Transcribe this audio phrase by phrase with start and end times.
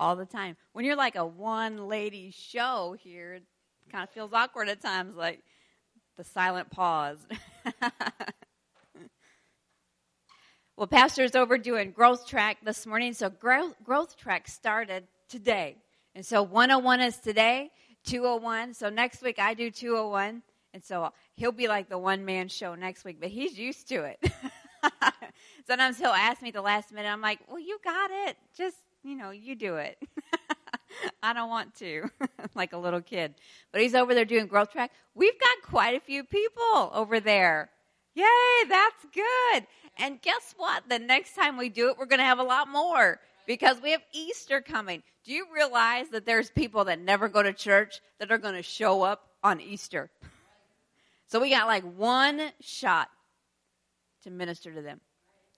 [0.00, 0.56] All the time.
[0.72, 3.44] When you're like a one lady show here, it
[3.92, 5.42] kind of feels awkward at times, like
[6.16, 7.18] the silent pause.
[10.76, 15.76] well, Pastor's over doing Growth Track this morning, so Growth, growth Track started today.
[16.14, 17.70] And so 101 is today,
[18.06, 18.72] 201.
[18.74, 20.42] So next week I do 201.
[20.72, 24.04] And so he'll be like the one man show next week, but he's used to
[24.04, 24.32] it.
[25.66, 27.08] Sometimes he'll ask me the last minute.
[27.08, 28.36] I'm like, well, you got it.
[28.56, 29.98] Just you know, you do it.
[31.22, 32.10] I don't want to,
[32.54, 33.34] like a little kid.
[33.72, 34.90] But he's over there doing growth track.
[35.14, 37.70] We've got quite a few people over there.
[38.14, 38.24] Yay,
[38.68, 39.66] that's good.
[39.98, 40.84] And guess what?
[40.88, 43.92] The next time we do it, we're going to have a lot more because we
[43.92, 45.02] have Easter coming.
[45.24, 48.62] Do you realize that there's people that never go to church that are going to
[48.62, 50.10] show up on Easter?
[51.26, 53.06] So we got like one shot
[54.24, 55.00] to minister to them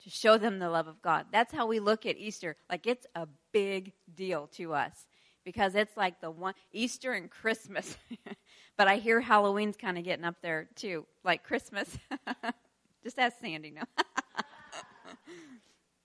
[0.05, 1.27] to show them the love of God.
[1.33, 2.57] That's how we look at Easter.
[2.71, 5.07] Like it's a big deal to us
[5.45, 7.97] because it's like the one Easter and Christmas.
[8.77, 11.99] but I hear Halloween's kind of getting up there too, like Christmas.
[13.05, 13.85] just ask Sandy now.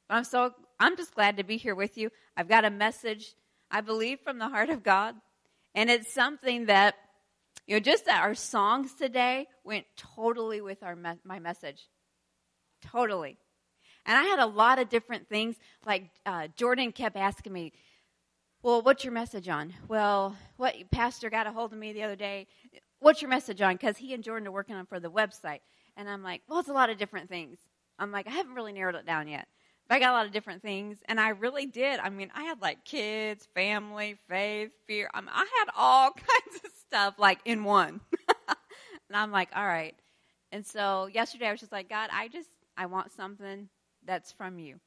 [0.10, 2.12] I'm so I'm just glad to be here with you.
[2.36, 3.34] I've got a message
[3.70, 5.16] I believe from the heart of God,
[5.76, 6.96] and it's something that
[7.66, 11.88] you know just that our songs today went totally with our my message.
[12.82, 13.38] Totally.
[14.08, 15.58] And I had a lot of different things.
[15.86, 17.74] Like uh, Jordan kept asking me,
[18.64, 22.16] "Well, what's your message on?" Well, what pastor got a hold of me the other
[22.16, 22.48] day.
[23.00, 23.74] What's your message on?
[23.74, 25.60] Because he and Jordan are working on for the website,
[25.98, 27.60] and I'm like, "Well, it's a lot of different things."
[28.00, 29.48] I'm like, I haven't really narrowed it down yet.
[29.88, 32.00] But I got a lot of different things, and I really did.
[32.00, 35.10] I mean, I had like kids, family, faith, fear.
[35.14, 38.02] I, mean, I had all kinds of stuff like in one.
[38.50, 39.96] and I'm like, all right.
[40.52, 43.70] And so yesterday I was just like, God, I just I want something
[44.08, 44.80] that's from you.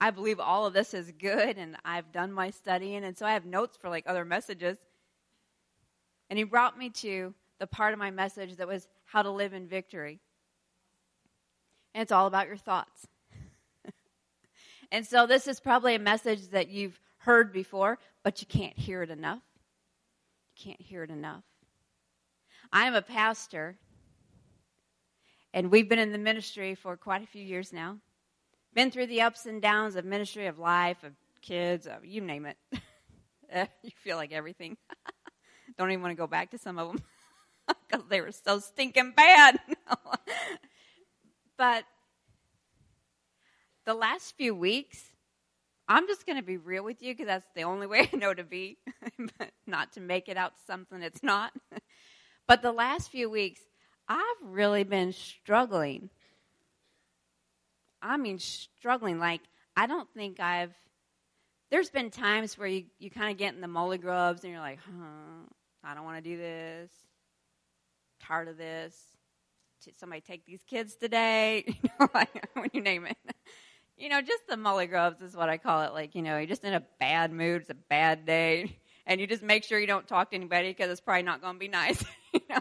[0.00, 3.32] I believe all of this is good, and I've done my studying, and so I
[3.32, 4.76] have notes for like other messages.
[6.28, 9.54] And he brought me to the part of my message that was how to live
[9.54, 10.20] in victory.
[11.94, 13.06] And it's all about your thoughts.
[14.92, 19.02] and so this is probably a message that you've heard before, but you can't hear
[19.02, 19.42] it enough.
[20.56, 21.44] You can't hear it enough.
[22.70, 23.78] I am a pastor,
[25.54, 27.98] and we've been in the ministry for quite a few years now
[28.76, 32.44] been through the ups and downs of ministry, of life, of kids, of you name
[32.44, 32.58] it.
[33.82, 34.76] you feel like everything.
[35.78, 37.02] Don't even want to go back to some of them
[37.88, 39.58] because they were so stinking bad.
[41.56, 41.84] but
[43.86, 45.02] the last few weeks,
[45.88, 48.34] I'm just going to be real with you because that's the only way I know
[48.34, 48.76] to be,
[49.66, 51.52] not to make it out something it's not.
[52.46, 53.62] but the last few weeks,
[54.06, 56.10] I've really been struggling
[58.06, 59.18] I mean, struggling.
[59.18, 59.40] Like,
[59.76, 60.72] I don't think I've.
[61.70, 64.62] There's been times where you, you kind of get in the molly grubs and you're
[64.62, 65.48] like, huh,
[65.82, 66.90] I don't want to do this.
[68.22, 68.96] Tired of this.
[69.98, 71.64] Somebody take these kids today.
[71.82, 73.16] You know, like, when you name it.
[73.96, 75.92] You know, just the molly grubs is what I call it.
[75.92, 77.62] Like, you know, you're just in a bad mood.
[77.62, 78.78] It's a bad day.
[79.08, 81.54] And you just make sure you don't talk to anybody because it's probably not going
[81.54, 82.04] to be nice.
[82.34, 82.60] you know?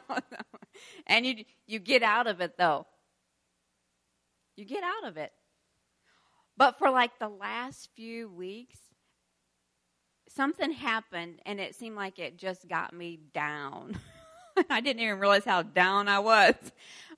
[1.08, 2.86] And you, you get out of it, though
[4.56, 5.32] you get out of it.
[6.58, 8.78] But for like the last few weeks,
[10.30, 14.00] something happened and it seemed like it just got me down.
[14.70, 16.56] I didn't even realize how down I was.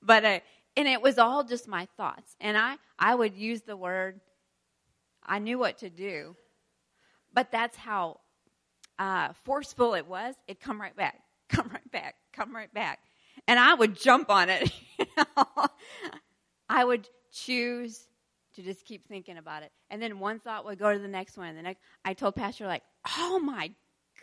[0.02, 0.40] But uh,
[0.76, 2.36] and it was all just my thoughts.
[2.40, 4.20] And I I would use the word
[5.24, 6.36] I knew what to do.
[7.32, 8.20] But that's how
[8.98, 10.34] uh, forceful it was.
[10.48, 13.00] It'd come right back, come right back, come right back.
[13.46, 14.72] And I would jump on it.
[14.98, 15.66] You know?
[16.68, 17.08] I would
[17.44, 18.08] choose
[18.54, 19.70] to just keep thinking about it.
[19.90, 21.48] And then one thought would go to the next one.
[21.48, 22.82] And the next, I told Pastor, like,
[23.16, 23.70] oh my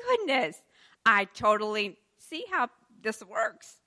[0.07, 0.61] goodness,
[1.05, 2.69] I totally see how
[3.01, 3.77] this works.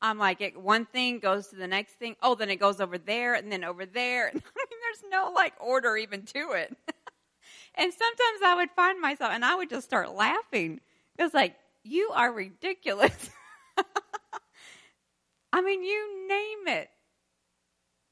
[0.00, 2.16] I'm like, it, one thing goes to the next thing.
[2.22, 4.26] Oh, then it goes over there and then over there.
[4.28, 6.76] I mean, there's no like order even to it.
[7.74, 10.80] and sometimes I would find myself and I would just start laughing.
[11.18, 13.30] It's like, you are ridiculous.
[15.52, 16.90] I mean, you name it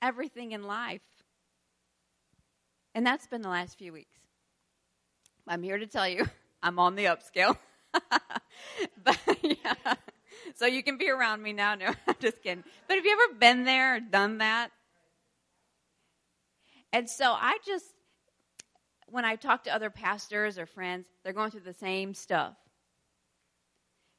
[0.03, 1.03] everything in life.
[2.95, 4.19] And that's been the last few weeks.
[5.49, 6.27] I'm here to tell you
[6.63, 7.57] I'm on the upscale.
[9.05, 9.95] but yeah.
[10.55, 11.75] So you can be around me now.
[11.75, 12.65] No, I'm just kidding.
[12.89, 14.71] But have you ever been there or done that?
[16.93, 17.85] And so I just,
[19.09, 22.55] when I talk to other pastors or friends, they're going through the same stuff.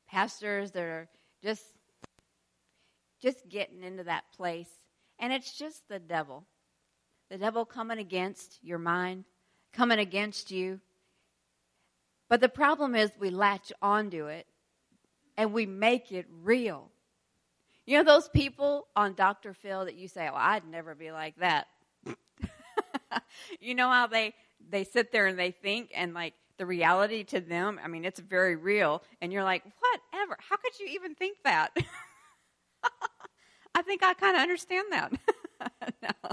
[0.07, 1.09] Pastors that are
[1.43, 1.63] just,
[3.21, 4.69] just getting into that place.
[5.19, 6.45] And it's just the devil.
[7.29, 9.25] The devil coming against your mind,
[9.73, 10.79] coming against you.
[12.29, 14.47] But the problem is we latch onto it
[15.37, 16.91] and we make it real.
[17.85, 19.53] You know those people on Dr.
[19.53, 21.67] Phil that you say, "Well, I'd never be like that."
[23.61, 24.33] you know how they
[24.69, 28.19] they sit there and they think and like the reality to them, I mean, it's
[28.19, 30.37] very real and you're like, "Whatever.
[30.49, 31.71] How could you even think that?"
[33.75, 35.11] I think I kind of understand that.
[36.01, 36.31] no.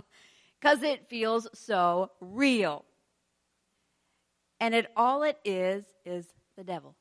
[0.61, 2.85] Cuz it feels so real.
[4.61, 6.97] And it all it is is the devil.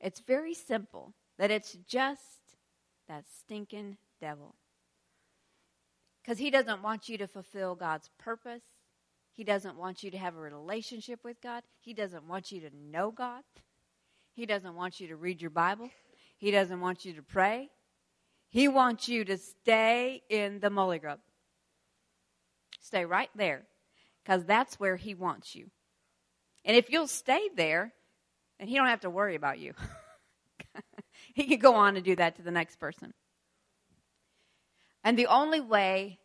[0.00, 2.56] It's very simple that it's just
[3.08, 4.54] that stinking devil.
[6.22, 8.62] Because he doesn't want you to fulfill God's purpose.
[9.32, 11.62] He doesn't want you to have a relationship with God.
[11.80, 13.42] He doesn't want you to know God.
[14.32, 15.90] He doesn't want you to read your Bible.
[16.36, 17.70] He doesn't want you to pray.
[18.56, 21.18] He wants you to stay in the molly grub.
[22.80, 23.66] Stay right there
[24.24, 25.66] because that's where he wants you.
[26.64, 27.92] And if you'll stay there,
[28.58, 29.74] and he don't have to worry about you.
[31.34, 33.12] he can go on and do that to the next person.
[35.04, 36.18] And the only way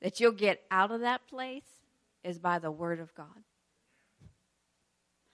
[0.00, 1.68] that you'll get out of that place
[2.22, 3.44] is by the word of God.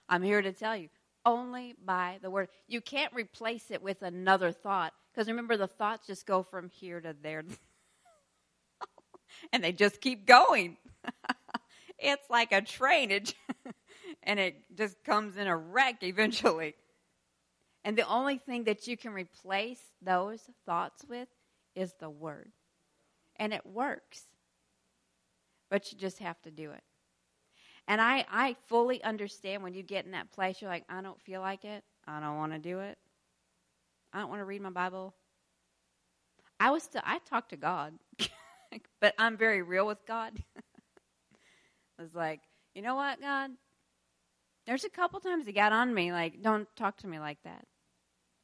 [0.09, 0.89] I'm here to tell you,
[1.25, 2.49] only by the word.
[2.67, 7.01] You can't replace it with another thought because remember the thoughts just go from here
[7.01, 7.43] to there.
[9.53, 10.77] and they just keep going.
[11.99, 13.11] it's like a train.
[13.11, 13.33] It
[14.23, 16.75] and it just comes in a wreck eventually.
[17.83, 21.27] And the only thing that you can replace those thoughts with
[21.75, 22.51] is the word.
[23.37, 24.23] And it works.
[25.69, 26.83] But you just have to do it.
[27.87, 31.19] And I, I fully understand when you get in that place, you're like, I don't
[31.19, 31.83] feel like it.
[32.07, 32.97] I don't want to do it.
[34.13, 35.13] I don't want to read my Bible.
[36.59, 37.93] I was still, I talk to God,
[39.01, 40.33] but I'm very real with God.
[41.99, 42.41] I was like,
[42.75, 43.51] you know what, God?
[44.67, 47.65] There's a couple times he got on me, like, don't talk to me like that.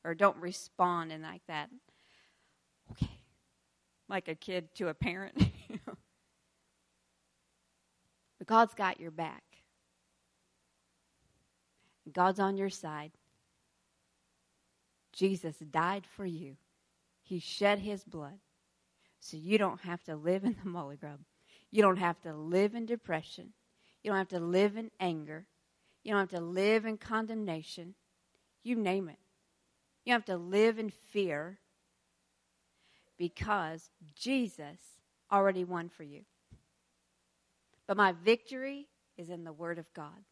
[0.04, 1.70] Or don't respond and like that.
[2.92, 3.10] Okay.
[4.10, 5.38] Like a kid to a parent.
[8.40, 9.44] but God's got your back.
[12.12, 13.12] God's on your side.
[15.18, 16.58] Jesus died for you.
[17.24, 18.40] He shed his blood
[19.20, 21.20] so you don't have to live in the molly grub.
[21.72, 23.52] You don't have to live in depression.
[24.04, 25.48] You don't have to live in anger.
[26.04, 27.96] You don't have to live in condemnation.
[28.64, 29.18] You name it.
[30.06, 31.58] You have to live in fear
[33.18, 34.78] because Jesus
[35.32, 36.22] already won for you.
[37.88, 38.88] But my victory
[39.18, 40.24] is in the Word of God.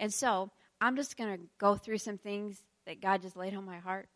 [0.00, 0.50] And so
[0.80, 4.08] I'm just going to go through some things that God just laid on my heart.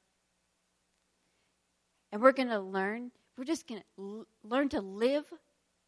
[2.12, 5.24] And we're going to learn, we're just going to l- learn to live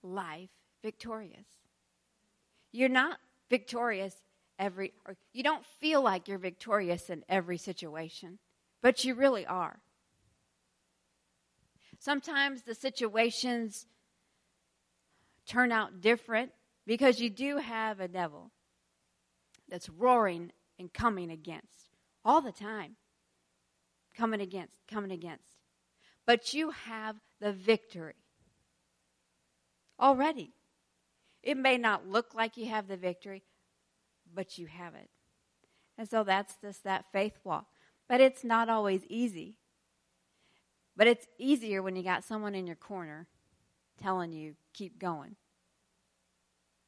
[0.02, 0.50] life
[0.82, 1.46] victorious.
[2.72, 4.14] You're not victorious
[4.58, 8.38] every, or you don't feel like you're victorious in every situation,
[8.82, 9.78] but you really are.
[11.98, 13.86] Sometimes the situations
[15.46, 16.52] turn out different
[16.86, 18.50] because you do have a devil
[19.68, 21.85] that's roaring and coming against
[22.26, 22.96] all the time.
[24.14, 25.48] Coming against, coming against.
[26.26, 28.16] But you have the victory
[30.00, 30.52] already.
[31.42, 33.44] It may not look like you have the victory,
[34.34, 35.08] but you have it.
[35.96, 37.66] And so that's just that faith walk.
[38.08, 39.56] But it's not always easy.
[40.96, 43.28] But it's easier when you got someone in your corner
[44.02, 45.36] telling you, keep going.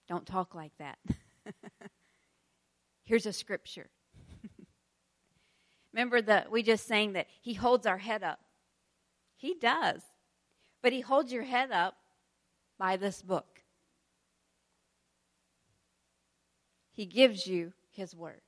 [0.09, 0.99] Don't talk like that.
[3.04, 3.90] Here's a scripture.
[5.92, 8.40] Remember that we just sang that he holds our head up.
[9.37, 10.02] He does.
[10.83, 11.95] But he holds your head up
[12.78, 13.62] by this book.
[16.92, 18.40] He gives you His Word.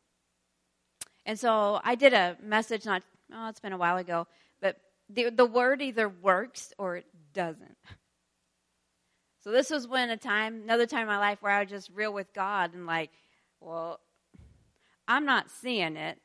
[1.25, 4.27] And so I did a message not, oh, it's been a while ago,
[4.61, 4.77] but
[5.09, 7.77] the, the Word either works or it doesn't.
[9.43, 11.91] So this was when a time, another time in my life where I was just
[11.95, 13.11] real with God and like,
[13.61, 14.01] well,
[15.09, 16.19] I'm not seeing it,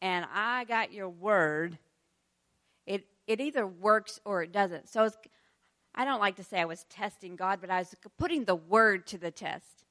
[0.00, 1.78] and I got your word.
[2.86, 4.88] It it either works or it doesn't.
[4.88, 5.10] So
[5.94, 9.06] I don't like to say I was testing God, but I was putting the word
[9.08, 9.84] to the test.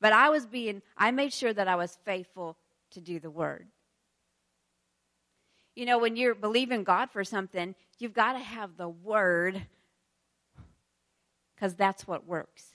[0.00, 2.56] But I was being, I made sure that I was faithful
[2.92, 3.66] to do the word.
[5.74, 9.62] You know, when you're believing God for something, you've got to have the word
[11.54, 12.72] because that's what works.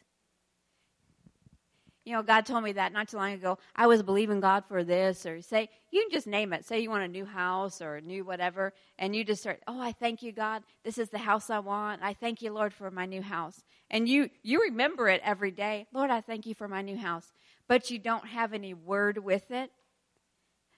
[2.06, 3.58] You know, God told me that not too long ago.
[3.76, 6.64] I was believing God for this, or say, you can just name it.
[6.64, 9.82] Say you want a new house or a new whatever, and you just start, oh,
[9.82, 10.62] I thank you, God.
[10.84, 12.04] This is the house I want.
[12.04, 13.64] I thank you, Lord, for my new house.
[13.90, 15.88] And you, you remember it every day.
[15.92, 17.34] Lord, I thank you for my new house.
[17.68, 19.72] But you don't have any word with it.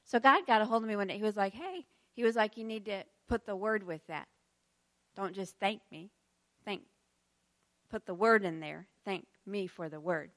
[0.05, 1.17] So God got a hold of me one day.
[1.17, 4.29] He was like, hey, he was like, you need to put the word with that.
[5.17, 6.09] Don't just thank me.
[6.63, 6.83] Thank.
[7.89, 8.87] Put the word in there.
[9.03, 10.31] Thank me for the word.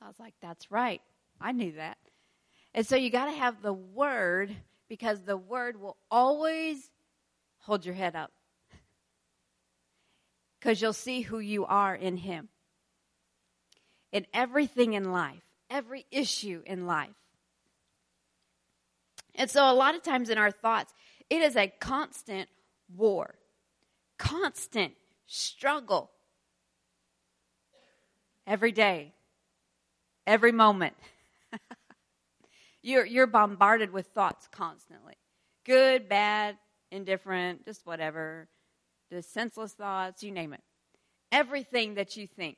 [0.00, 1.00] I was like, that's right.
[1.40, 1.98] I knew that.
[2.74, 4.54] And so you got to have the word
[4.88, 6.90] because the word will always
[7.58, 8.32] hold your head up.
[10.58, 12.48] Because you'll see who you are in Him.
[14.12, 17.10] In everything in life, every issue in life.
[19.34, 20.92] And so a lot of times in our thoughts,
[21.30, 22.48] it is a constant
[22.96, 23.34] war,
[24.18, 24.94] constant
[25.26, 26.10] struggle
[28.46, 29.12] every day
[30.28, 30.94] every moment.
[32.82, 35.14] you're, you're bombarded with thoughts constantly
[35.64, 36.56] good, bad,
[36.90, 38.48] indifferent, just whatever,
[39.12, 40.62] just senseless thoughts, you name it.
[41.30, 42.56] Everything that you think.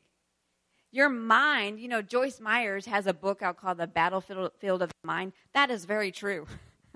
[0.93, 5.07] Your mind, you know, Joyce Myers has a book out called The Battlefield of the
[5.07, 5.33] Mind.
[5.55, 6.47] That is very true.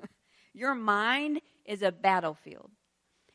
[0.54, 2.70] Your mind is a battlefield,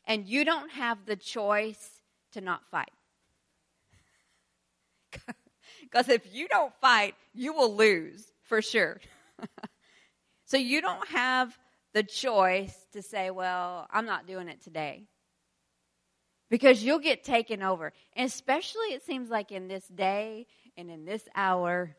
[0.06, 2.00] and you don't have the choice
[2.32, 2.92] to not fight.
[5.90, 9.00] Because if you don't fight, you will lose for sure.
[10.44, 11.56] so you don't have
[11.92, 15.04] the choice to say, well, I'm not doing it today.
[16.48, 17.92] Because you'll get taken over.
[18.14, 21.96] And especially, it seems like in this day and in this hour,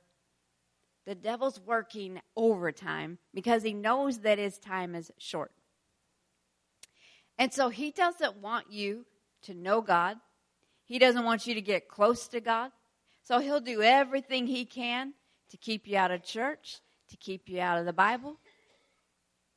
[1.06, 5.52] the devil's working overtime because he knows that his time is short.
[7.38, 9.06] And so he doesn't want you
[9.44, 10.18] to know God.
[10.86, 12.72] He doesn't want you to get close to God.
[13.24, 15.14] So he'll do everything he can
[15.50, 18.38] to keep you out of church, to keep you out of the Bible,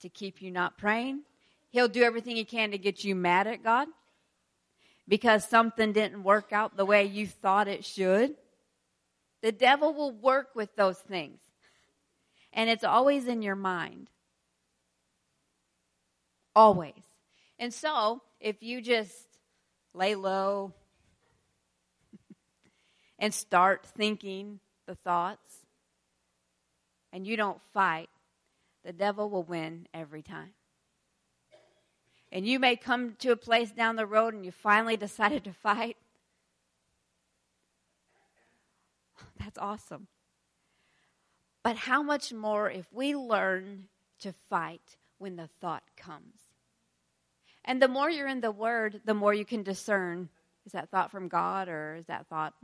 [0.00, 1.23] to keep you not praying.
[1.71, 3.88] He'll do everything he can to get you mad at God
[5.09, 8.35] because something didn't work out the way you thought it should.
[9.42, 11.40] The devil will work with those things.
[12.52, 14.09] And it's always in your mind.
[16.54, 17.02] Always.
[17.59, 19.14] And so, if you just
[19.92, 20.73] lay low,
[23.18, 25.64] and start thinking the thoughts
[27.12, 28.11] and you don't fight,
[28.85, 30.52] the devil will win every time.
[32.33, 35.52] And you may come to a place down the road and you finally decided to
[35.52, 35.97] fight.
[39.38, 40.09] That's awesome.
[41.62, 43.85] But how much more if we learn
[44.21, 46.35] to fight when the thought comes?
[47.64, 50.28] And the more you're in the Word, the more you can discern
[50.66, 52.54] is that thought from God or is that thought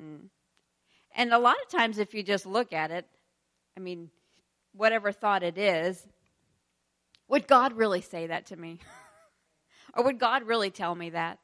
[1.14, 3.06] and a lot of times, if you just look at it,
[3.76, 4.10] I mean,
[4.72, 6.06] whatever thought it is,
[7.28, 8.78] would God really say that to me?
[9.94, 11.38] or would God really tell me that?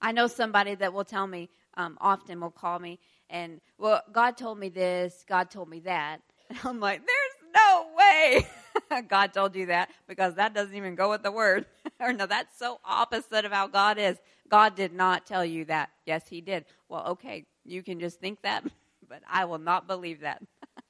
[0.00, 2.98] I know somebody that will tell me, um, often will call me,
[3.30, 6.20] and, well, God told me this, God told me that.
[6.50, 8.46] And I'm like, there's no way
[9.08, 11.64] God told you that because that doesn't even go with the word.
[12.08, 14.18] or no, that's so opposite of how God is.
[14.48, 15.90] God did not tell you that.
[16.04, 16.64] Yes, He did.
[16.88, 18.64] Well, okay, you can just think that,
[19.08, 20.42] but I will not believe that.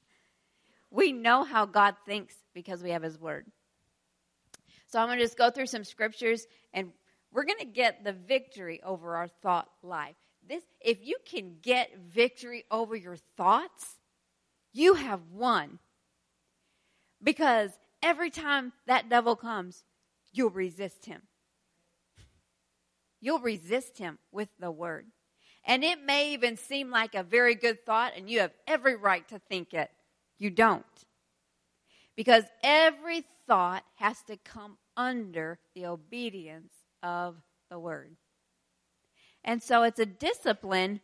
[0.91, 3.45] we know how God thinks because we have His Word.
[4.87, 6.91] So I'm going to just go through some scriptures and
[7.31, 10.15] we're going to get the victory over our thought life.
[10.47, 13.97] This, if you can get victory over your thoughts,
[14.71, 15.79] you have won.
[17.23, 17.71] Because
[18.03, 19.83] every time that devil comes,
[20.33, 21.21] you'll resist him
[23.23, 25.07] you'll resist him with the word.
[25.65, 29.25] And it may even seem like a very good thought, and you have every right
[29.29, 29.89] to think it.
[30.37, 30.83] You don't.
[32.17, 37.37] Because every thought has to come under the obedience of
[37.69, 38.17] the word.
[39.45, 40.99] And so it's a discipline,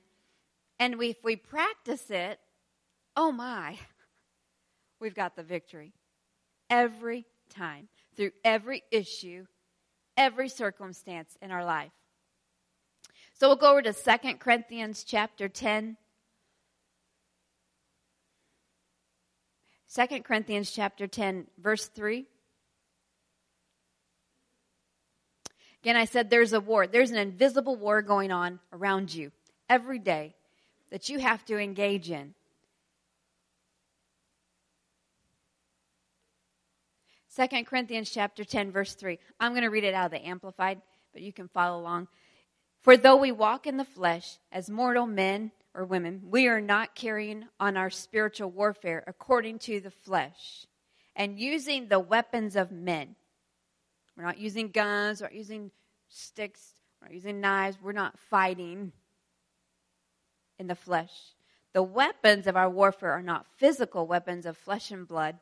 [0.78, 2.40] and we, if we practice it,
[3.16, 3.78] oh my,
[5.00, 5.94] we've got the victory.
[6.70, 7.88] Every time,
[8.20, 9.46] through every issue,
[10.18, 11.94] every circumstance in our life.
[13.36, 15.96] So we'll go over to 2 Corinthians chapter 10.
[19.96, 22.26] 2 Corinthians chapter 10, verse 3.
[25.82, 26.88] Again, I said there's a war.
[26.88, 29.32] There's an invisible war going on around you
[29.70, 30.36] every day
[30.92, 32.36] that you have to engage in.
[37.36, 39.20] 2 Corinthians chapter 10 verse 3.
[39.40, 40.82] I'm going to read it out of the amplified,
[41.14, 42.08] but you can follow along.
[42.82, 46.96] For though we walk in the flesh as mortal men or women, we are not
[46.96, 50.66] carrying on our spiritual warfare according to the flesh
[51.16, 53.16] and using the weapons of men.
[54.16, 55.72] We're not using guns, we're not using
[56.08, 58.92] sticks, we're not using knives, we're not fighting
[60.58, 61.12] in the flesh.
[61.74, 65.38] The weapons of our warfare are not physical weapons of flesh and blood.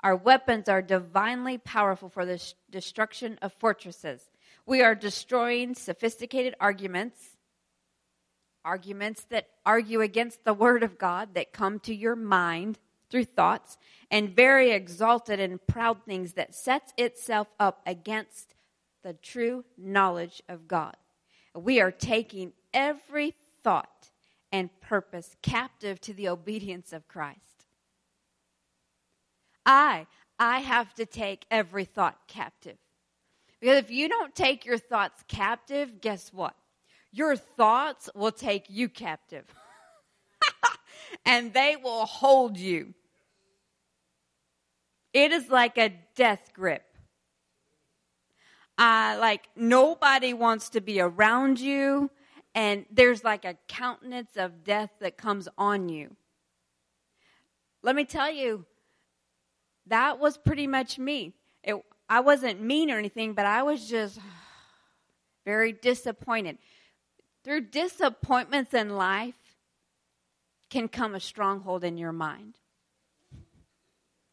[0.00, 2.40] Our weapons are divinely powerful for the
[2.70, 4.30] destruction of fortresses.
[4.64, 7.36] We are destroying sophisticated arguments,
[8.64, 12.78] arguments that argue against the Word of God that come to your mind
[13.10, 13.78] through thoughts,
[14.10, 18.54] and very exalted and proud things that sets itself up against
[19.02, 20.94] the true knowledge of God.
[21.54, 24.10] We are taking every thought
[24.52, 27.47] and purpose captive to the obedience of Christ.
[29.68, 30.06] I,
[30.38, 32.78] I have to take every thought captive.
[33.60, 36.54] Because if you don't take your thoughts captive, guess what?
[37.12, 39.44] Your thoughts will take you captive.
[41.26, 42.94] and they will hold you.
[45.12, 46.84] It is like a death grip.
[48.78, 52.10] Uh, like nobody wants to be around you,
[52.54, 56.14] and there's like a countenance of death that comes on you.
[57.82, 58.66] Let me tell you,
[59.88, 61.34] that was pretty much me.
[61.62, 61.76] It,
[62.08, 64.18] I wasn't mean or anything, but I was just
[65.44, 66.58] very disappointed.
[67.44, 69.34] Through disappointments in life
[70.70, 72.58] can come a stronghold in your mind.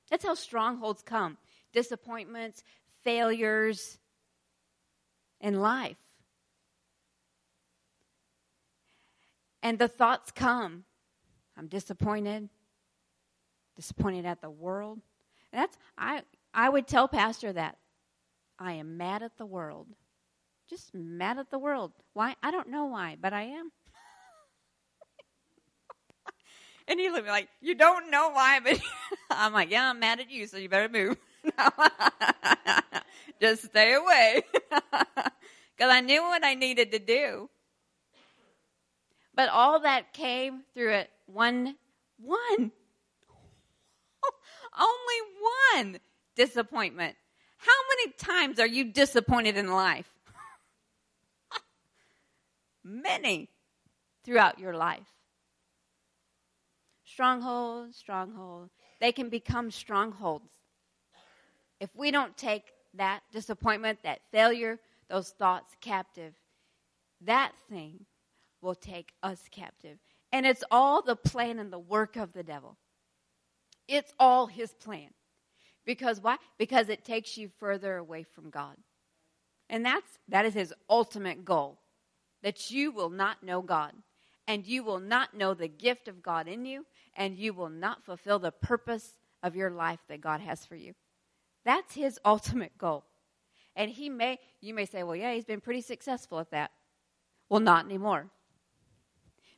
[0.10, 1.38] That's how strongholds come
[1.74, 2.64] disappointments,
[3.04, 3.98] failures
[5.42, 5.98] in life.
[9.62, 10.86] And the thoughts come
[11.58, 12.50] I'm disappointed,
[13.76, 15.00] disappointed at the world.
[15.56, 16.22] That's I
[16.54, 17.78] I would tell pastor that
[18.60, 19.88] I am mad at the world.
[20.70, 21.94] Just mad at the world.
[22.14, 22.36] Why?
[22.44, 23.72] I don't know why, but I am.
[26.90, 28.82] and he looked like, You don't know why, but
[29.30, 31.18] I'm like, Yeah, I'm mad at you, so you better move.
[33.40, 34.44] Just stay away.
[34.52, 37.50] Because I knew what I needed to do.
[39.34, 41.76] But all that came through it one,
[42.18, 42.72] one,
[44.78, 46.00] only one
[46.36, 47.16] disappointment.
[47.58, 50.10] How many times are you disappointed in life?
[52.84, 53.50] Many
[54.24, 55.08] throughout your life.
[57.06, 58.70] Stronghold, stronghold.
[59.00, 60.50] They can become strongholds.
[61.80, 62.64] If we don't take
[62.96, 66.34] that disappointment, that failure, those thoughts captive,
[67.22, 68.06] that thing
[68.62, 69.98] will take us captive.
[70.32, 72.78] And it's all the plan and the work of the devil.
[73.88, 75.10] It's all his plan.
[75.86, 76.38] Because why?
[76.58, 78.76] Because it takes you further away from God.
[79.70, 81.80] And that's that is his ultimate goal.
[82.44, 83.94] That you will not know God
[84.48, 88.04] and you will not know the gift of God in you and you will not
[88.04, 90.94] fulfill the purpose of your life that God has for you.
[91.64, 93.06] That's his ultimate goal.
[93.76, 96.72] And he may you may say, "Well, yeah, he's been pretty successful at that."
[97.50, 98.32] Well, not anymore.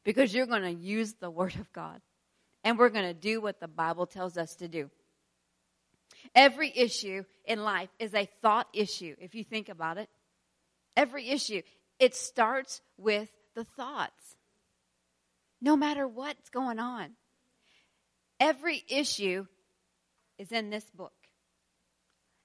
[0.04, 2.02] Because you're going to use the word of God
[2.68, 4.90] and we're going to do what the Bible tells us to do.
[6.36, 10.10] Every issue in life is a thought issue, if you think about it.
[10.94, 11.62] Every issue,
[11.98, 14.36] it starts with the thoughts.
[15.62, 17.12] No matter what's going on,
[18.38, 19.46] every issue
[20.38, 21.14] is in this book.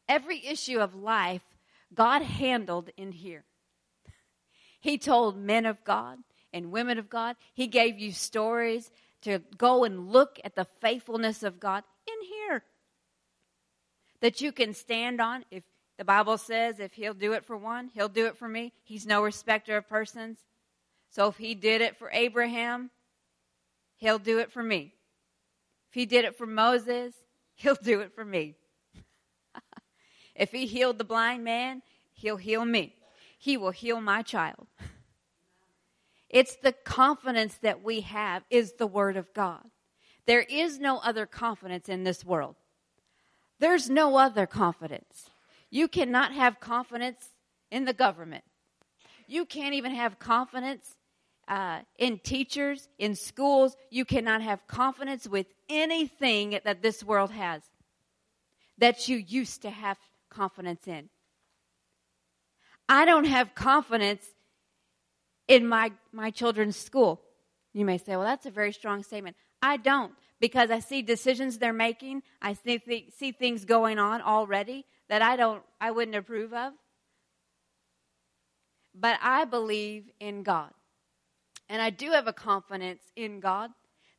[0.09, 1.43] Every issue of life,
[1.93, 3.43] God handled in here.
[4.79, 6.19] He told men of God
[6.53, 8.89] and women of God, He gave you stories
[9.23, 12.65] to go and look at the faithfulness of God in here
[14.21, 15.45] that you can stand on.
[15.51, 15.65] If
[15.99, 18.73] the Bible says if He'll do it for one, He'll do it for me.
[18.85, 20.39] He's no respecter of persons.
[21.11, 22.91] So if He did it for Abraham,
[23.97, 24.95] He'll do it for me.
[25.89, 27.15] If He did it for Moses,
[27.55, 28.57] He'll do it for me.
[30.35, 31.83] if He healed the blind man,
[32.13, 32.95] He'll heal me.
[33.39, 34.67] He will heal my child.
[36.33, 39.63] It's the confidence that we have is the Word of God.
[40.27, 42.57] There is no other confidence in this world.
[43.59, 45.31] There's no other confidence.
[45.71, 47.29] You cannot have confidence
[47.71, 48.45] in the government.
[49.27, 50.97] You can't even have confidence
[51.49, 53.77] uh, in teachers, in schools.
[53.91, 57.63] You cannot have confidence with anything that this world has
[58.79, 59.99] that you used to have
[60.31, 61.09] confidence in.
[62.89, 64.25] I don't have confidence
[65.49, 67.21] in my, my children's school.
[67.73, 69.37] You may say, well, that's a very strong statement.
[69.63, 72.23] I don't, because I see decisions they're making.
[72.41, 76.73] I see, th- see things going on already that I don't, I wouldn't approve of.
[78.95, 80.71] But I believe in God.
[81.69, 83.71] And I do have a confidence in God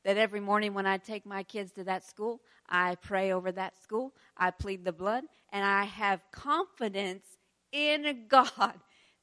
[0.04, 3.82] that every morning when I take my kids to that school, I pray over that
[3.82, 7.26] school, I plead the blood, and I have confidence
[7.72, 8.74] in God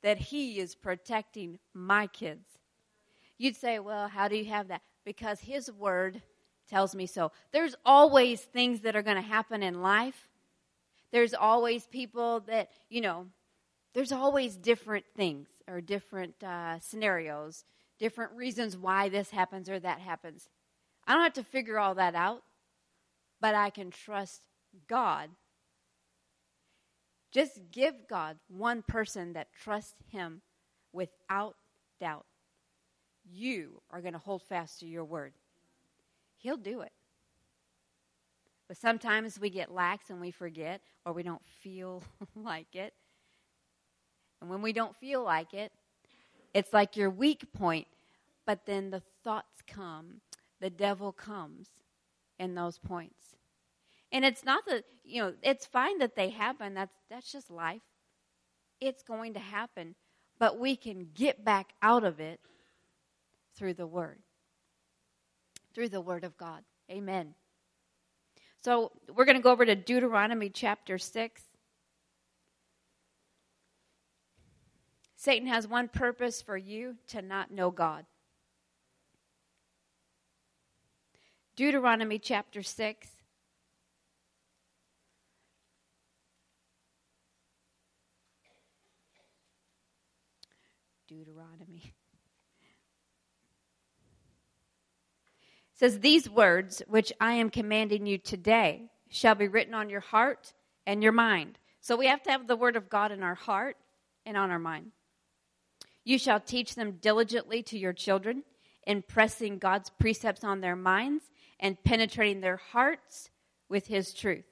[0.02, 2.46] that He is protecting my kids.
[3.38, 4.82] You'd say, well, how do you have that?
[5.04, 6.22] Because His Word
[6.68, 7.32] tells me so.
[7.52, 10.28] There's always things that are going to happen in life.
[11.10, 13.26] There's always people that, you know,
[13.94, 17.64] there's always different things or different uh, scenarios,
[17.98, 20.48] different reasons why this happens or that happens.
[21.06, 22.42] I don't have to figure all that out,
[23.40, 24.42] but I can trust
[24.86, 25.30] God.
[27.32, 30.42] Just give God one person that trusts Him
[30.92, 31.56] without
[32.00, 32.26] doubt.
[33.24, 35.32] You are going to hold fast to your word.
[36.38, 36.92] He'll do it.
[38.66, 42.02] But sometimes we get lax and we forget, or we don't feel
[42.34, 42.94] like it.
[44.40, 45.72] And when we don't feel like it,
[46.54, 47.86] it's like your weak point,
[48.46, 50.20] but then the thoughts come,
[50.60, 51.68] the devil comes
[52.38, 53.36] in those points.
[54.12, 56.74] And it's not that, you know, it's fine that they happen.
[56.74, 57.82] That's that's just life.
[58.80, 59.94] It's going to happen,
[60.38, 62.40] but we can get back out of it
[63.56, 64.18] through the word.
[65.74, 66.62] Through the word of God.
[66.90, 67.34] Amen.
[68.62, 71.42] So, we're going to go over to Deuteronomy chapter 6.
[75.16, 78.04] Satan has one purpose for you to not know God.
[81.56, 83.08] Deuteronomy chapter 6.
[91.10, 91.92] Deuteronomy.
[95.74, 100.52] says these words which I am commanding you today shall be written on your heart
[100.86, 101.58] and your mind.
[101.80, 103.76] So we have to have the word of God in our heart
[104.24, 104.92] and on our mind.
[106.04, 108.44] You shall teach them diligently to your children,
[108.86, 111.24] impressing God's precepts on their minds
[111.58, 113.30] and penetrating their hearts
[113.68, 114.46] with his truth.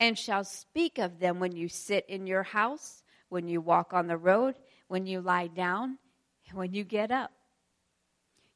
[0.00, 4.06] And shall speak of them when you sit in your house, when you walk on
[4.06, 4.54] the road,
[4.88, 5.98] when you lie down,
[6.48, 7.30] and when you get up.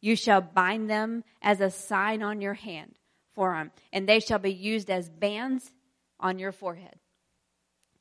[0.01, 2.95] You shall bind them as a sign on your hand,
[3.35, 5.71] for them, and they shall be used as bands
[6.19, 6.97] on your forehead.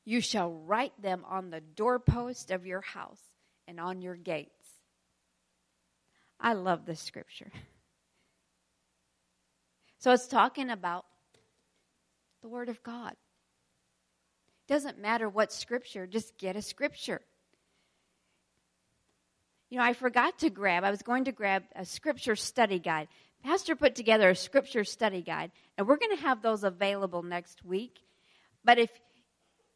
[0.03, 3.21] You shall write them on the doorpost of your house
[3.67, 4.49] and on your gates.
[6.39, 7.51] I love this scripture.
[9.99, 11.05] So it's talking about
[12.41, 13.15] the Word of God.
[14.67, 17.21] Doesn't matter what scripture, just get a scripture.
[19.71, 23.07] You know, I forgot to grab, I was going to grab a scripture study guide.
[23.41, 27.63] Pastor put together a scripture study guide, and we're going to have those available next
[27.63, 27.99] week.
[28.65, 28.91] But if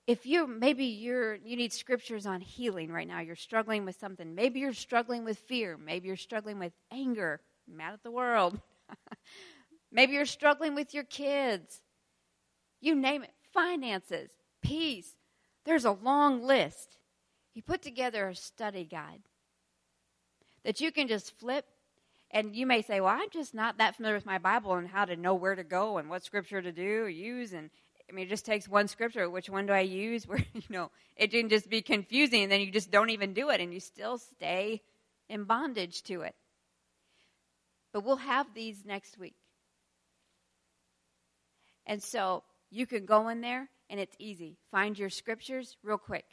[0.05, 4.36] if you maybe you're you need scriptures on healing right now, you're struggling with something.
[4.36, 5.77] Maybe you're struggling with fear.
[5.77, 8.60] Maybe you're struggling with anger, mad at the world.
[9.93, 11.81] Maybe you're struggling with your kids.
[12.81, 13.31] You name it.
[13.53, 14.29] Finances,
[14.62, 15.15] peace.
[15.63, 16.97] There's a long list.
[17.53, 19.21] He put together a study guide
[20.65, 21.65] that you can just flip.
[22.32, 25.06] And you may say, well, I'm just not that familiar with my Bible and how
[25.06, 27.54] to know where to go and what scripture to do, use.
[27.54, 27.69] And
[28.10, 29.30] I mean, it just takes one scripture.
[29.30, 30.28] Which one do I use?
[30.28, 33.51] Where, you know, it can just be confusing and then you just don't even do
[33.51, 34.82] it and you still stay
[35.30, 36.36] in bondage to it.
[37.93, 39.36] But we'll have these next week.
[41.86, 44.58] And so you can go in there and it's easy.
[44.71, 46.25] Find your scriptures real quick.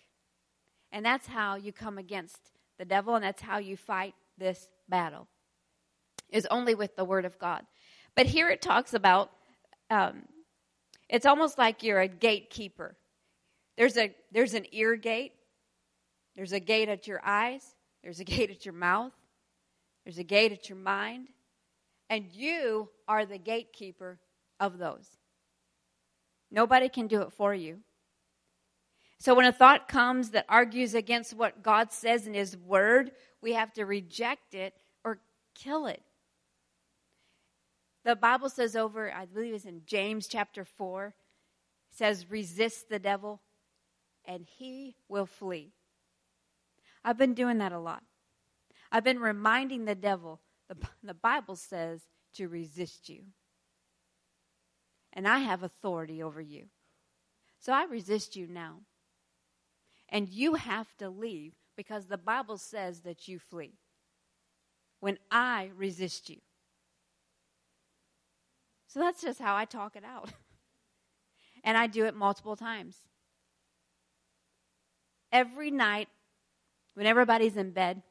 [0.91, 2.41] And that's how you come against
[2.79, 5.29] the devil and that's how you fight this battle.
[6.29, 7.63] Is only with the word of God.
[8.15, 9.31] But here it talks about
[9.91, 10.23] um,
[11.09, 12.97] it's almost like you're a gatekeeper.
[13.77, 15.33] There's a there's an ear gate.
[16.35, 17.63] There's a gate at your eyes.
[18.03, 19.13] There's a gate at your mouth.
[20.05, 21.29] There's a gate at your mind.
[22.09, 24.19] And you are the gatekeeper
[24.59, 25.09] of those.
[26.51, 27.79] Nobody can do it for you.
[29.23, 33.53] So when a thought comes that argues against what God says in His Word, we
[33.53, 35.21] have to reject it or
[35.55, 36.03] kill it.
[38.05, 41.15] The Bible says over, I believe it's in James chapter 4,
[41.93, 43.41] says, resist the devil
[44.25, 45.71] and he will flee.
[47.05, 48.03] I've been doing that a lot.
[48.91, 52.01] I've been reminding the devil, the, the Bible says
[52.35, 53.23] to resist you
[55.13, 56.65] and I have authority over you.
[57.61, 58.81] So I resist you now.
[60.13, 63.73] And you have to leave because the Bible says that you flee.
[65.01, 66.37] When I resist you.
[68.87, 70.31] So that's just how I talk it out.
[71.65, 72.99] and I do it multiple times.
[75.33, 76.09] Every night,
[76.93, 78.03] when everybody's in bed,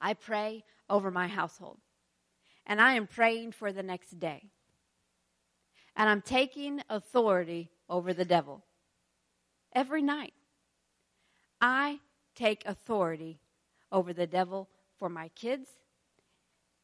[0.00, 1.78] I pray over my household.
[2.66, 4.50] And I am praying for the next day.
[5.94, 8.64] And I'm taking authority over the devil.
[9.72, 10.34] Every night.
[11.60, 12.00] I
[12.34, 13.40] take authority
[13.90, 15.68] over the devil for my kids,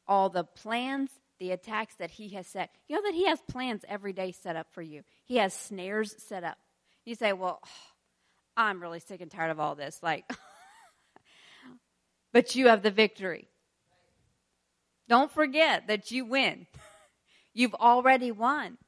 [0.06, 2.70] all the plans, the attacks that he has set.
[2.88, 6.14] You know that he has plans every day set up for you, he has snares
[6.18, 6.58] set up.
[7.04, 7.60] You say, Well,
[8.56, 9.98] I'm really sick and tired of all this.
[10.02, 10.30] Like,
[12.32, 13.48] but you have the victory.
[15.08, 16.66] Don't forget that you win.
[17.54, 18.78] You've already won.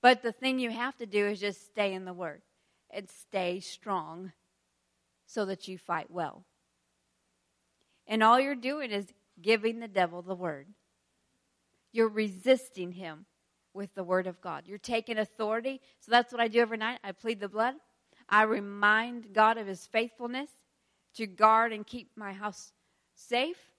[0.00, 2.42] But the thing you have to do is just stay in the Word
[2.90, 4.32] and stay strong
[5.26, 6.44] so that you fight well.
[8.06, 9.06] And all you're doing is
[9.40, 10.68] giving the devil the Word.
[11.92, 13.26] You're resisting him
[13.72, 14.64] with the Word of God.
[14.66, 15.80] You're taking authority.
[16.00, 17.00] So that's what I do every night.
[17.02, 17.74] I plead the blood.
[18.28, 20.50] I remind God of his faithfulness
[21.14, 22.72] to guard and keep my house
[23.14, 23.70] safe.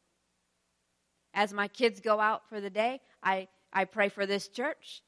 [1.33, 5.01] As my kids go out for the day, I, I pray for this church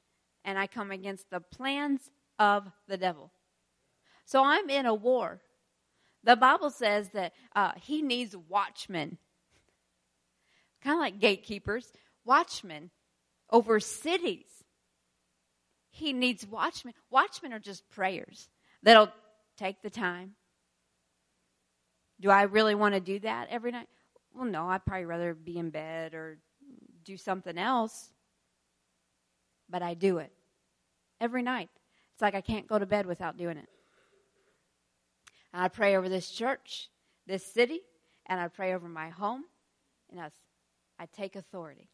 [0.43, 3.31] and I come against the plans of the devil.
[4.25, 5.41] So I'm in a war.
[6.27, 9.17] The Bible says that uh, he needs watchmen,
[10.83, 11.89] kind of like gatekeepers,
[12.25, 12.91] watchmen
[13.49, 14.43] over cities.
[15.89, 16.95] He needs watchmen.
[17.09, 18.49] Watchmen are just prayers
[18.83, 19.07] that'll
[19.57, 20.33] take the time.
[22.19, 23.87] Do I really want to do that every night?
[24.33, 26.39] Well, no, I'd probably rather be in bed or
[27.05, 28.09] do something else.
[29.69, 30.33] But I do it
[31.21, 31.69] every night.
[32.11, 33.69] It's like I can't go to bed without doing it.
[35.53, 36.89] And I pray over this church,
[37.25, 37.81] this city,
[38.25, 39.45] and I pray over my home,
[40.11, 40.29] and I,
[40.99, 41.89] I take authority.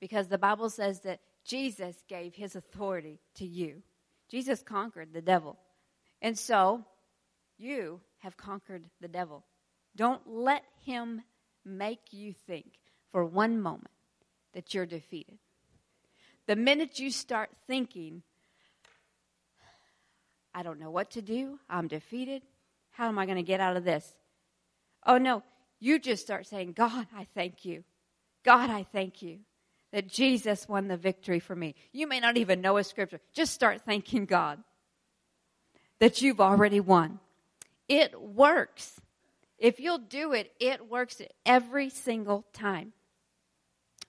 [0.00, 3.82] Because the Bible says that Jesus gave his authority to you.
[4.28, 5.58] Jesus conquered the devil.
[6.22, 6.84] And so,
[7.56, 9.44] you have conquered the devil.
[9.96, 11.22] Don't let him
[11.64, 12.66] make you think
[13.10, 13.90] for one moment
[14.54, 15.38] that you're defeated.
[16.46, 18.22] The minute you start thinking,
[20.54, 22.42] I don't know what to do, I'm defeated,
[22.98, 24.12] how am I going to get out of this?
[25.06, 25.44] Oh no,
[25.78, 27.84] you just start saying, God, I thank you.
[28.44, 29.38] God, I thank you
[29.92, 31.76] that Jesus won the victory for me.
[31.92, 33.20] You may not even know a scripture.
[33.32, 34.58] Just start thanking God
[36.00, 37.20] that you've already won.
[37.88, 39.00] It works.
[39.58, 42.92] If you'll do it, it works every single time.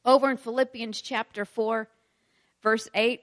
[0.03, 1.87] Over in Philippians chapter 4,
[2.63, 3.21] verse 8,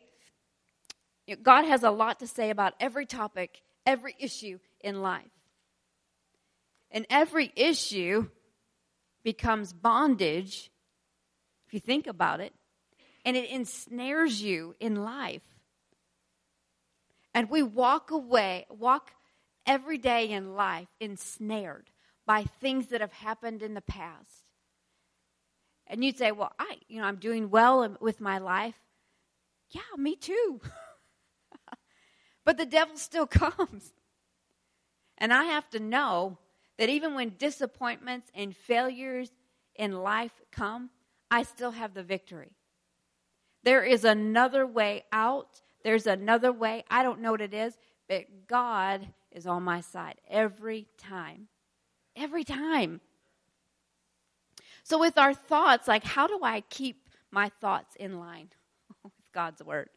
[1.42, 5.24] God has a lot to say about every topic, every issue in life.
[6.90, 8.29] And every issue
[9.22, 10.70] becomes bondage,
[11.66, 12.53] if you think about it,
[13.25, 15.42] and it ensnares you in life.
[17.35, 19.11] And we walk away, walk
[19.66, 21.90] every day in life ensnared
[22.25, 24.44] by things that have happened in the past.
[25.88, 28.75] And you'd say, "Well, I, you know, I'm doing well with my life."
[29.70, 30.61] Yeah, me too.
[32.44, 33.92] but the devil still comes.
[35.18, 36.38] And I have to know
[36.79, 39.31] that even when disappointments and failures
[39.75, 40.91] in life come,
[41.31, 42.53] I still have the victory.
[43.65, 45.61] There is another way out.
[45.83, 46.85] There's another way.
[46.91, 47.77] I don't know what it is,
[48.09, 51.49] but God is on my side every time.
[52.15, 53.01] Every time.
[54.85, 58.51] So, with our thoughts, like, how do I keep my thoughts in line
[59.03, 59.91] with God's word?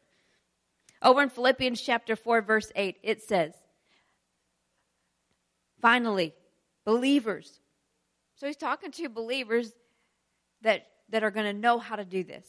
[1.02, 3.54] Over in Philippians chapter 4, verse 8, it says,
[5.80, 6.34] Finally,
[6.90, 7.60] believers.
[8.34, 9.72] So he's talking to believers
[10.62, 12.44] that, that are going to know how to do this.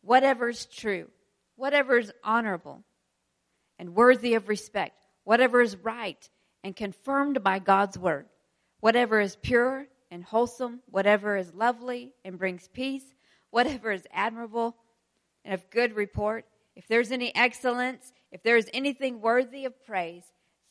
[0.00, 1.08] Whatever is true,
[1.56, 2.82] whatever is honorable
[3.78, 6.26] and worthy of respect, whatever is right
[6.64, 8.24] and confirmed by God's word,
[8.80, 13.04] whatever is pure and wholesome, whatever is lovely and brings peace,
[13.50, 14.74] whatever is admirable
[15.44, 16.46] and of good report,
[16.76, 20.24] if there's any excellence, if there is anything worthy of praise,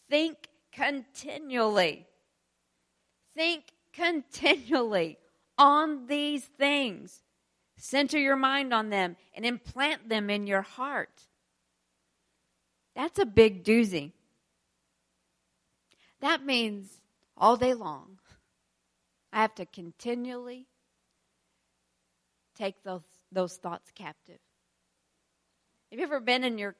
[0.09, 2.07] think continually
[3.35, 3.63] Think
[3.93, 5.17] continually
[5.57, 7.21] on these things.
[7.77, 11.27] Center your mind on them and implant them in your heart.
[12.95, 14.11] That's a big doozy.
[16.19, 17.01] That means
[17.37, 18.19] all day long,
[19.33, 20.67] I have to continually
[22.55, 24.37] take those, those thoughts captive.
[25.89, 26.75] Have you ever been in your,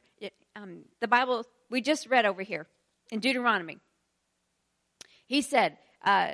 [0.55, 2.67] um, the Bible we just read over here
[3.11, 3.79] in Deuteronomy?
[5.25, 6.31] He said, uh,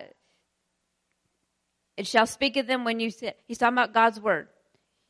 [1.96, 3.40] it shall speak of them when you sit.
[3.48, 4.48] He's talking about God's word.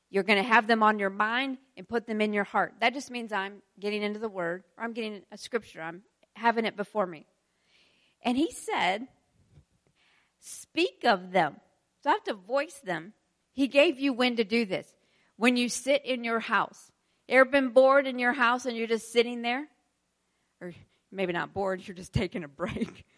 [0.10, 2.74] You're going to have them on your mind and put them in your heart.
[2.80, 5.82] That just means I'm getting into the word or I'm getting a scripture.
[5.82, 7.26] I'm having it before me.
[8.24, 9.08] And he said,
[10.40, 11.58] Speak of them.
[12.04, 13.14] So I have to voice them.
[13.52, 14.88] He gave you when to do this.
[15.36, 16.92] When you sit in your house.
[17.28, 19.68] Ever been bored in your house and you're just sitting there?
[20.62, 20.74] Or
[21.12, 23.06] maybe not bored, you're just taking a break.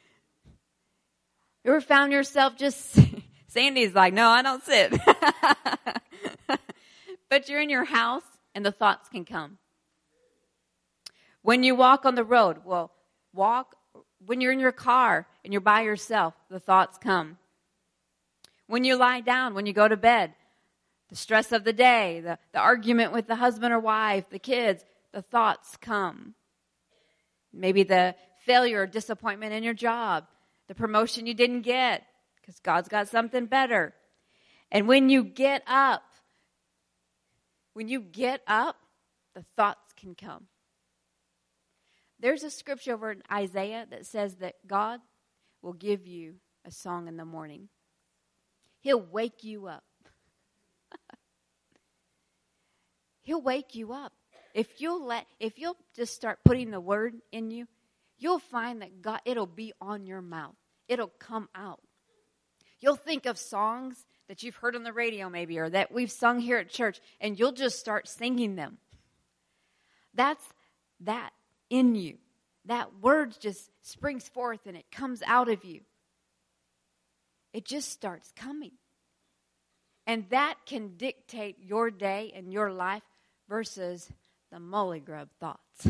[1.63, 2.97] You ever found yourself just,
[3.47, 4.97] Sandy's like, no, I don't sit.
[7.29, 8.23] but you're in your house
[8.55, 9.57] and the thoughts can come.
[11.41, 12.91] When you walk on the road, well,
[13.33, 13.75] walk,
[14.25, 17.37] when you're in your car and you're by yourself, the thoughts come.
[18.67, 20.33] When you lie down, when you go to bed,
[21.09, 24.83] the stress of the day, the, the argument with the husband or wife, the kids,
[25.11, 26.35] the thoughts come.
[27.51, 30.25] Maybe the failure or disappointment in your job,
[30.69, 32.05] the promotion you didn't get
[32.39, 33.93] because God's got something better.
[34.71, 36.03] And when you get up,
[37.73, 38.77] when you get up,
[39.33, 40.45] the thoughts can come.
[42.19, 44.99] There's a scripture over in Isaiah that says that God
[45.63, 47.69] will give you a song in the morning.
[48.79, 49.83] He'll wake you up.
[53.21, 54.13] He'll wake you up.
[54.53, 57.67] If you'll let if you'll just start putting the word in you,
[58.17, 60.55] you'll find that God it'll be on your mouth.
[60.89, 61.79] It'll come out.
[62.81, 66.39] You'll think of songs that you've heard on the radio maybe or that we've sung
[66.39, 68.77] here at church and you'll just start singing them.
[70.13, 70.43] That's
[71.01, 71.31] that
[71.69, 72.17] in you.
[72.65, 75.81] That word just springs forth and it comes out of you.
[77.53, 78.71] It just starts coming.
[80.05, 83.03] And that can dictate your day and your life
[83.47, 84.11] versus
[84.51, 85.87] the molly grub thoughts.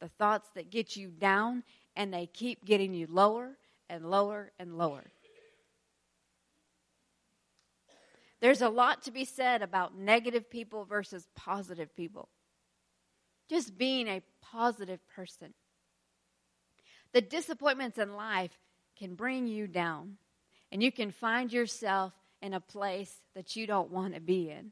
[0.00, 1.64] The thoughts that get you down
[1.98, 3.58] and they keep getting you lower
[3.90, 5.02] and lower and lower.
[8.40, 12.28] There's a lot to be said about negative people versus positive people.
[13.50, 15.54] Just being a positive person.
[17.12, 18.56] The disappointments in life
[18.96, 20.18] can bring you down,
[20.70, 24.70] and you can find yourself in a place that you don't want to be in,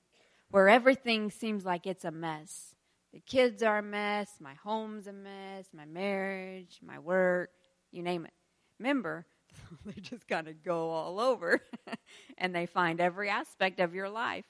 [0.52, 2.75] where everything seems like it's a mess.
[3.16, 7.48] The kids are a mess, my home's a mess, my marriage, my work,
[7.90, 8.32] you name it.
[8.78, 9.24] Remember,
[9.86, 11.62] they just kind of go all over
[12.36, 14.44] and they find every aspect of your life.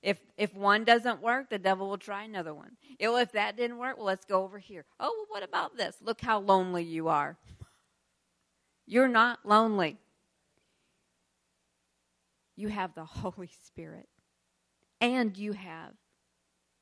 [0.00, 2.78] If if one doesn't work, the devil will try another one.
[2.98, 4.86] If that didn't work, well, let's go over here.
[4.98, 5.94] Oh, well, what about this?
[6.00, 7.36] Look how lonely you are.
[8.86, 9.98] You're not lonely.
[12.56, 14.08] You have the Holy Spirit,
[15.02, 15.92] and you have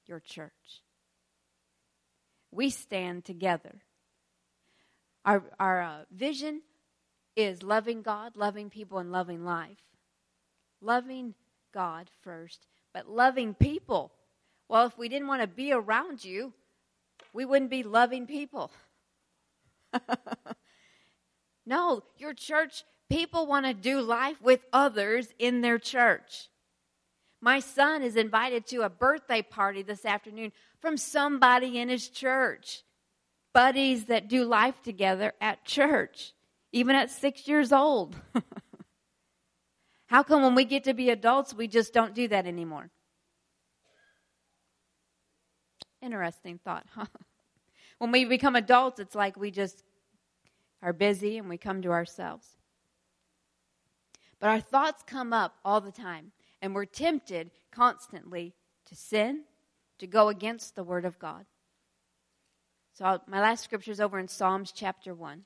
[0.07, 0.83] your church.
[2.53, 3.83] We stand together.
[5.25, 6.63] Our, our uh, vision
[7.35, 9.79] is loving God, loving people, and loving life.
[10.81, 11.35] Loving
[11.73, 14.13] God first, but loving people.
[14.69, 16.53] Well, if we didn't want to be around you,
[17.33, 18.71] we wouldn't be loving people.
[21.67, 26.49] no, your church, people want to do life with others in their church.
[27.45, 32.85] My son is invited to a birthday party this afternoon from somebody in his church.
[33.53, 36.35] Buddies that do life together at church,
[36.71, 38.15] even at six years old.
[40.07, 42.91] How come when we get to be adults, we just don't do that anymore?
[46.01, 47.07] Interesting thought, huh?
[47.99, 49.85] When we become adults, it's like we just
[50.83, 52.47] are busy and we come to ourselves.
[54.41, 58.55] But our thoughts come up all the time, and we're tempted constantly
[58.87, 59.43] to sin,
[59.99, 61.45] to go against the Word of God.
[62.95, 65.43] So, I'll, my last scripture is over in Psalms chapter 1.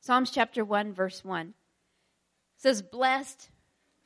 [0.00, 1.52] Psalms chapter 1, verse 1
[2.56, 3.50] says, Blessed,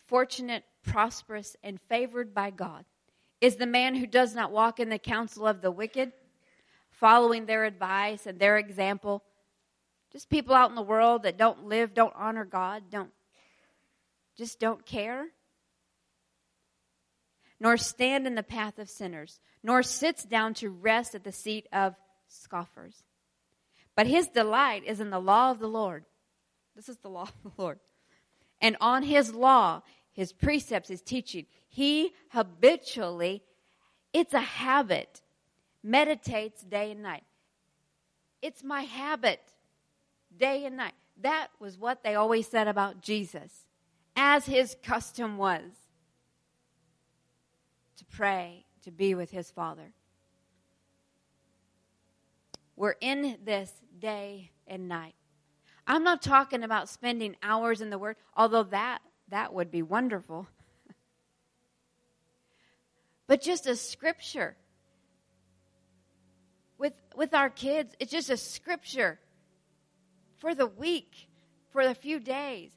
[0.07, 2.85] fortunate, prosperous, and favored by God
[3.41, 6.13] is the man who does not walk in the counsel of the wicked,
[6.91, 9.23] following their advice and their example.
[10.15, 13.11] Just people out in the world that don't live, don't honor God, don't
[14.39, 15.27] just don't care.
[17.59, 21.67] Nor stand in the path of sinners, nor sits down to rest at the seat
[21.73, 21.97] of
[22.29, 23.03] scoffers.
[23.97, 26.05] But his delight is in the law of the Lord.
[26.77, 27.81] This is the law of the Lord.
[28.61, 33.43] And on his law, his precepts, his teaching, he habitually,
[34.13, 35.23] it's a habit,
[35.83, 37.25] meditates day and night.
[38.43, 39.54] It's my habit,
[40.39, 40.95] day and night.
[41.23, 43.67] That was what they always said about Jesus,
[44.17, 45.63] as his custom was
[47.97, 49.93] to pray, to be with his Father.
[52.77, 55.15] We're in this day and night.
[55.87, 60.49] I'm not talking about spending hours in the Word, although that, that would be wonderful.
[63.27, 64.57] but just a scripture.
[66.79, 69.21] With, with our kids, it's just a scripture
[70.45, 71.27] for the week,
[71.71, 72.71] for a few days,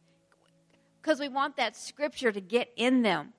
[1.02, 3.34] because we want that scripture to get in them.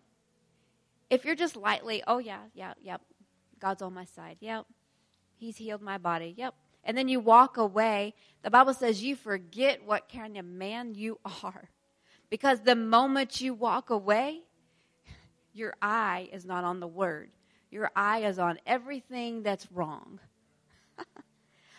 [1.09, 3.01] If you're just lightly, oh, yeah, yeah, yep,
[3.59, 4.67] God's on my side, yep,
[5.39, 6.53] He's healed my body, yep,
[6.85, 8.13] and then you walk away,
[8.43, 11.71] the Bible says you forget what kind of man you are.
[12.29, 14.43] Because the moment you walk away,
[15.55, 17.31] your eye is not on the word.
[17.71, 20.21] Your eye is on everything that's wrong.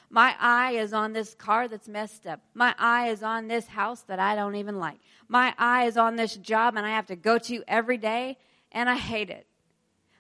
[0.10, 2.42] My eye is on this car that's messed up.
[2.54, 5.00] My eye is on this house that I don't even like.
[5.28, 8.38] My eye is on this job and I have to go to every day
[8.72, 9.46] and I hate it.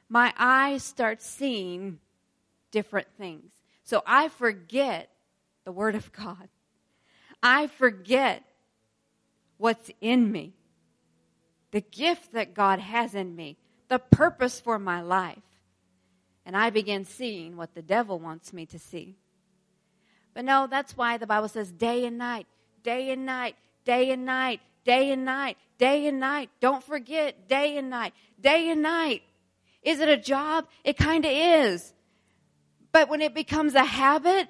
[0.07, 1.99] My eye starts seeing
[2.71, 3.51] different things.
[3.83, 5.09] So I forget
[5.65, 6.49] the Word of God.
[7.41, 8.43] I forget
[9.57, 10.53] what's in me,
[11.71, 15.37] the gift that God has in me, the purpose for my life.
[16.45, 19.15] And I begin seeing what the devil wants me to see.
[20.39, 22.47] But no, that's why the Bible says day and night,
[22.81, 26.49] day and night, day and night, day and night, day and night.
[26.61, 29.21] Don't forget day and night, day and night.
[29.83, 30.65] Is it a job?
[30.85, 31.93] It kind of is.
[32.93, 34.47] But when it becomes a habit,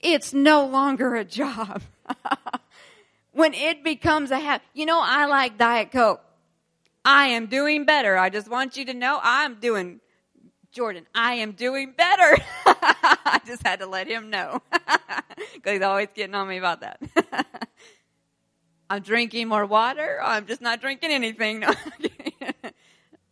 [0.00, 1.82] it's no longer a job.
[3.30, 6.20] when it becomes a habit, you know, I like Diet Coke.
[7.04, 8.18] I am doing better.
[8.18, 10.00] I just want you to know I'm doing,
[10.72, 12.42] Jordan, I am doing better.
[12.66, 14.62] I just had to let him know
[15.54, 16.98] because he's always getting on me about that.
[18.90, 20.18] I'm drinking more water.
[20.22, 21.60] I'm just not drinking anything.
[21.60, 21.72] No.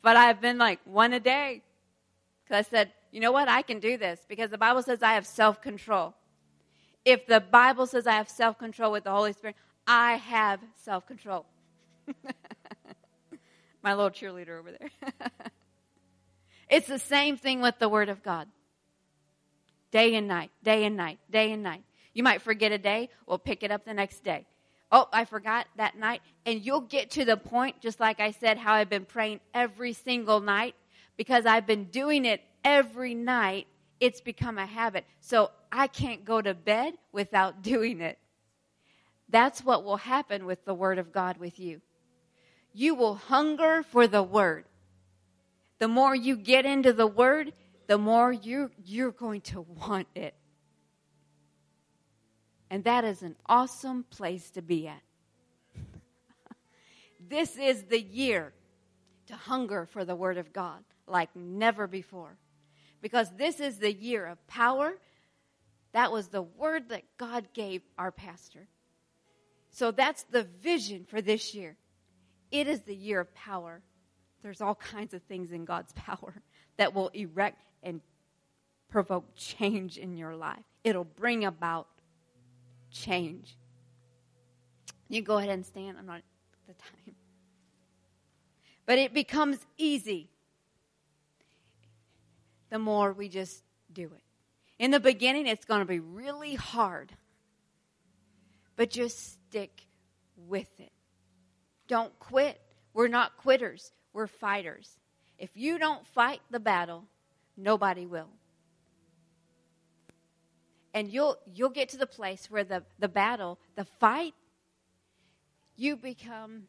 [0.02, 1.62] but I've been like one a day
[2.44, 3.48] because I said, you know what?
[3.48, 6.14] I can do this because the Bible says I have self control.
[7.06, 11.06] If the Bible says I have self control with the Holy Spirit, I have self
[11.06, 11.46] control.
[13.82, 14.90] My little cheerleader over there.
[16.70, 18.48] It's the same thing with the Word of God.
[19.90, 21.82] Day and night, day and night, day and night.
[22.14, 24.46] You might forget a day, we'll pick it up the next day.
[24.92, 26.22] Oh, I forgot that night.
[26.46, 29.92] And you'll get to the point, just like I said, how I've been praying every
[29.92, 30.74] single night
[31.16, 33.66] because I've been doing it every night,
[34.00, 35.04] it's become a habit.
[35.20, 38.18] So I can't go to bed without doing it.
[39.28, 41.80] That's what will happen with the Word of God with you.
[42.72, 44.64] You will hunger for the Word.
[45.80, 47.52] The more you get into the Word,
[47.88, 50.34] the more you're, you're going to want it.
[52.70, 55.02] And that is an awesome place to be at.
[57.28, 58.52] this is the year
[59.26, 62.36] to hunger for the Word of God like never before
[63.02, 64.94] because this is the year of power.
[65.92, 68.68] That was the word that God gave our pastor.
[69.70, 71.76] So that's the vision for this year.
[72.50, 73.82] It is the year of power.
[74.42, 76.34] There's all kinds of things in God's power
[76.76, 78.00] that will erect and
[78.90, 80.64] provoke change in your life.
[80.84, 81.86] It'll bring about
[82.90, 83.56] change.
[85.08, 85.98] You go ahead and stand.
[85.98, 86.22] I'm not
[86.66, 87.14] the time.
[88.86, 90.30] But it becomes easy
[92.70, 93.62] the more we just
[93.92, 94.22] do it.
[94.78, 97.12] In the beginning, it's going to be really hard,
[98.76, 99.86] but just stick
[100.48, 100.92] with it.
[101.86, 102.60] Don't quit.
[102.94, 104.98] We're not quitters, we're fighters.
[105.38, 107.04] If you don't fight the battle,
[107.56, 108.28] nobody will.
[110.92, 114.34] And you'll you'll get to the place where the, the battle, the fight,
[115.76, 116.64] you become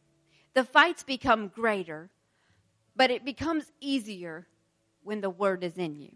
[0.54, 2.10] the fights become greater,
[2.96, 4.48] but it becomes easier
[5.04, 6.12] when the word is in you.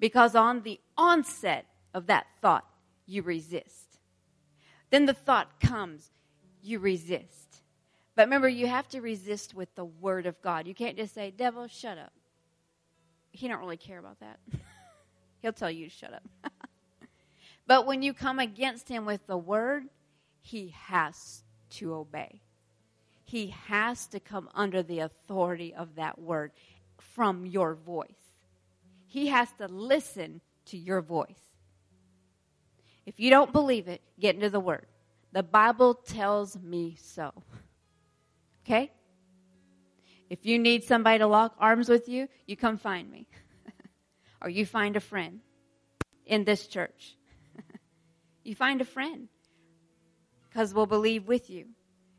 [0.00, 2.66] Because on the onset of that thought,
[3.06, 3.98] you resist.
[4.90, 6.10] Then the thought comes,
[6.62, 7.43] you resist.
[8.16, 10.66] But remember, you have to resist with the word of God.
[10.66, 12.12] You can't just say, devil, shut up.
[13.32, 14.38] He don't really care about that.
[15.42, 16.22] He'll tell you to shut up.
[17.66, 19.84] but when you come against him with the word,
[20.40, 22.40] he has to obey.
[23.24, 26.52] He has to come under the authority of that word
[26.98, 28.08] from your voice.
[29.06, 31.54] He has to listen to your voice.
[33.06, 34.86] If you don't believe it, get into the Word.
[35.32, 37.32] The Bible tells me so.
[38.64, 38.90] Okay?
[40.30, 43.26] If you need somebody to lock arms with you, you come find me.
[44.42, 45.40] or you find a friend
[46.26, 47.16] in this church.
[48.44, 49.28] you find a friend
[50.48, 51.66] because we'll believe with you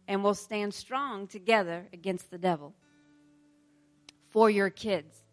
[0.07, 2.73] and we'll stand strong together against the devil
[4.29, 5.23] for your kids.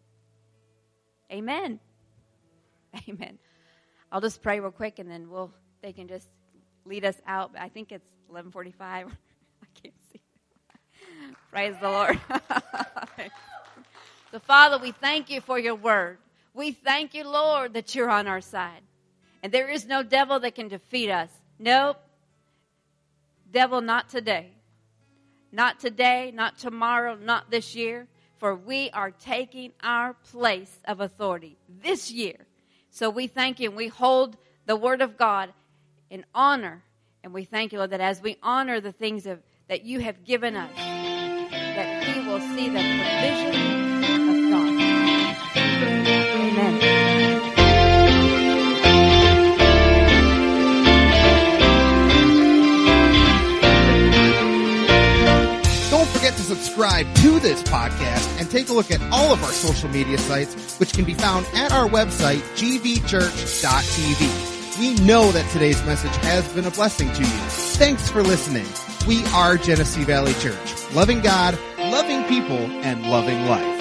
[1.31, 1.79] Amen.
[3.09, 3.37] Amen.
[4.11, 5.51] I'll just pray real quick and then we'll
[5.81, 6.29] they can just
[6.85, 7.51] lead us out.
[7.59, 9.11] I think it's 11:45.
[11.53, 12.19] Praise the Lord.
[14.31, 16.17] so, Father, we thank you for your word.
[16.55, 18.81] We thank you, Lord, that you're on our side.
[19.43, 21.29] And there is no devil that can defeat us.
[21.59, 21.97] Nope.
[23.51, 24.49] Devil, not today.
[25.51, 28.07] Not today, not tomorrow, not this year.
[28.39, 32.47] For we are taking our place of authority this year.
[32.89, 35.53] So we thank you and we hold the word of God
[36.09, 36.81] in honor.
[37.23, 40.25] And we thank you, Lord, that as we honor the things of, that you have
[40.25, 41.02] given us,
[42.55, 43.55] see the provision
[44.29, 44.73] of God.
[46.37, 46.73] Amen.
[55.89, 59.51] Don't forget to subscribe to this podcast and take a look at all of our
[59.51, 64.29] social media sites, which can be found at our website, gvchurch.tv.
[64.79, 67.27] We know that today's message has been a blessing to you.
[67.77, 68.65] Thanks for listening.
[69.07, 71.57] We are Genesee Valley Church, loving God,
[71.93, 73.72] loving people, and loving life.